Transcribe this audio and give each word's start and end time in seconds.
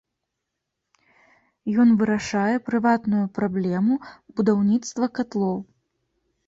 Ён 1.83 1.89
вырашае 2.01 2.55
прыватную 2.71 3.23
праблему 3.37 3.93
будаўніцтва 4.39 5.05
катлоў. 5.21 5.57